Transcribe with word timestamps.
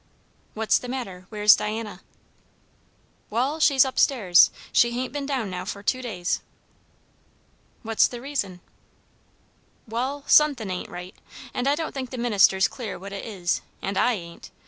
"What's 0.55 0.79
the 0.79 0.87
matter? 0.87 1.27
Where's 1.29 1.55
Diana?" 1.55 2.01
"Wall, 3.29 3.59
she's 3.59 3.85
up 3.85 3.99
stairs. 3.99 4.49
She 4.71 4.89
hain't 4.93 5.13
been 5.13 5.27
down 5.27 5.51
now 5.51 5.63
for 5.63 5.83
two 5.83 6.01
days." 6.01 6.41
"What's 7.83 8.07
the 8.07 8.19
reason?" 8.19 8.61
"Wall 9.87 10.23
sun'thin' 10.25 10.71
ain't 10.71 10.89
right; 10.89 11.13
and 11.53 11.67
I 11.67 11.75
don't 11.75 11.93
think 11.93 12.09
the 12.09 12.17
minister's 12.17 12.67
clear 12.67 12.97
what 12.97 13.13
it 13.13 13.23
is; 13.27 13.61
and 13.79 13.95
I 13.95 14.13
ain't. 14.13 14.49